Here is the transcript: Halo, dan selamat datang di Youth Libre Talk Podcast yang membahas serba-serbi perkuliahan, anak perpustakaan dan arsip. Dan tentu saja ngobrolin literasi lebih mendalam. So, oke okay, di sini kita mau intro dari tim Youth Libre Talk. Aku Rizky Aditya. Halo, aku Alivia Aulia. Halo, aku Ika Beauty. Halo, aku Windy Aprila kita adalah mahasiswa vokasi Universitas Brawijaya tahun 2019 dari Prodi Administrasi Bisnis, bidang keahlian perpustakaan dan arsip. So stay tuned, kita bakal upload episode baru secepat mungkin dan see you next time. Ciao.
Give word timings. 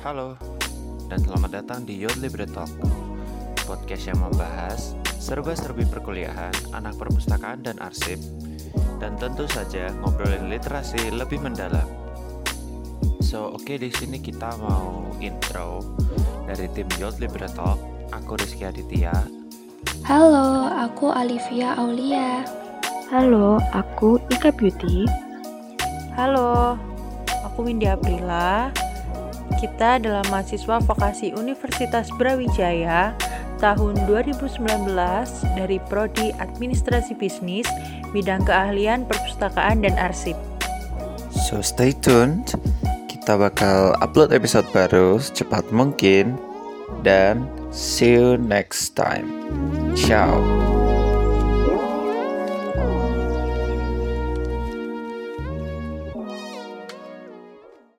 Halo, 0.00 0.32
dan 1.12 1.20
selamat 1.20 1.60
datang 1.60 1.84
di 1.84 1.92
Youth 1.92 2.16
Libre 2.24 2.48
Talk 2.48 2.72
Podcast 3.68 4.08
yang 4.08 4.24
membahas 4.24 4.96
serba-serbi 5.20 5.84
perkuliahan, 5.84 6.56
anak 6.72 6.96
perpustakaan 6.96 7.60
dan 7.60 7.76
arsip. 7.84 8.16
Dan 8.96 9.20
tentu 9.20 9.44
saja 9.44 9.92
ngobrolin 10.00 10.48
literasi 10.48 11.12
lebih 11.12 11.44
mendalam. 11.44 11.84
So, 13.20 13.52
oke 13.52 13.60
okay, 13.60 13.76
di 13.76 13.92
sini 13.92 14.16
kita 14.24 14.56
mau 14.56 15.04
intro 15.20 15.84
dari 16.48 16.64
tim 16.72 16.88
Youth 16.96 17.20
Libre 17.20 17.44
Talk. 17.52 17.76
Aku 18.16 18.40
Rizky 18.40 18.64
Aditya. 18.64 19.12
Halo, 20.08 20.64
aku 20.80 21.12
Alivia 21.12 21.76
Aulia. 21.76 22.40
Halo, 23.12 23.60
aku 23.76 24.16
Ika 24.32 24.48
Beauty. 24.48 25.04
Halo, 26.16 26.80
aku 27.44 27.68
Windy 27.68 27.84
Aprila 27.84 28.72
kita 29.58 29.98
adalah 29.98 30.22
mahasiswa 30.30 30.78
vokasi 30.78 31.34
Universitas 31.34 32.06
Brawijaya 32.14 33.16
tahun 33.58 33.98
2019 34.06 34.86
dari 35.58 35.78
Prodi 35.90 36.30
Administrasi 36.38 37.18
Bisnis, 37.18 37.66
bidang 38.14 38.46
keahlian 38.46 39.04
perpustakaan 39.04 39.82
dan 39.82 39.98
arsip. 39.98 40.38
So 41.34 41.58
stay 41.60 41.90
tuned, 41.90 42.54
kita 43.10 43.36
bakal 43.36 43.98
upload 43.98 44.30
episode 44.30 44.66
baru 44.70 45.18
secepat 45.18 45.68
mungkin 45.74 46.38
dan 47.02 47.46
see 47.74 48.14
you 48.14 48.38
next 48.38 48.94
time. 48.94 49.26
Ciao. 49.94 50.69